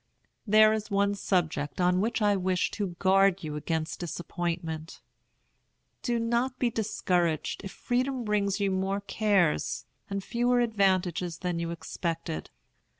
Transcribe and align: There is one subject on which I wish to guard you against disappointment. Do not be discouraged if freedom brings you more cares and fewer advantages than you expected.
There 0.47 0.73
is 0.73 0.89
one 0.89 1.13
subject 1.13 1.79
on 1.79 2.01
which 2.01 2.23
I 2.23 2.35
wish 2.35 2.71
to 2.71 2.95
guard 2.97 3.43
you 3.43 3.55
against 3.55 3.99
disappointment. 3.99 4.99
Do 6.01 6.17
not 6.17 6.57
be 6.57 6.71
discouraged 6.71 7.63
if 7.63 7.71
freedom 7.71 8.23
brings 8.23 8.59
you 8.59 8.71
more 8.71 9.01
cares 9.01 9.85
and 10.09 10.23
fewer 10.23 10.59
advantages 10.59 11.37
than 11.37 11.59
you 11.59 11.69
expected. 11.69 12.49